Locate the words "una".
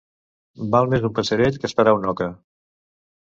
1.99-2.11